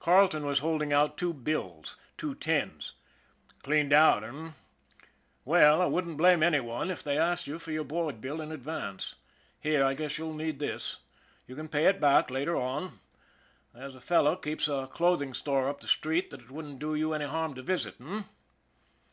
Carleton 0.00 0.44
was 0.44 0.58
holding 0.58 0.92
out 0.92 1.16
two 1.16 1.32
bills 1.32 1.96
two 2.16 2.34
tens." 2.34 2.94
Cleaned 3.62 3.92
out, 3.92 4.24
eh? 4.24 4.50
Well, 5.44 5.80
I 5.80 5.86
wouldn't 5.86 6.16
blame 6.16 6.42
any 6.42 6.58
one 6.58 6.90
if 6.90 7.00
they 7.04 7.16
asked 7.16 7.46
you 7.46 7.60
for 7.60 7.70
your 7.70 7.84
board 7.84 8.20
bill 8.20 8.40
in 8.40 8.50
advance. 8.50 9.14
Here, 9.60 9.84
I 9.84 9.94
guess 9.94 10.18
you'll 10.18 10.34
need 10.34 10.58
this. 10.58 10.96
You 11.46 11.54
can 11.54 11.68
pay 11.68 11.84
it 11.86 12.00
back 12.00 12.28
later 12.28 12.56
on. 12.56 12.98
There's 13.72 13.94
a 13.94 14.00
fellow 14.00 14.34
keeps 14.34 14.66
a 14.66 14.88
clothing 14.90 15.32
store 15.32 15.68
up 15.68 15.78
the 15.80 15.86
street 15.86 16.30
that 16.32 16.40
it 16.40 16.50
wouldn't 16.50 16.80
do 16.80 16.96
you 16.96 17.12
any 17.12 17.26
harm 17.26 17.54
to 17.54 17.62
visit 17.62 18.00
h'm 18.00 18.24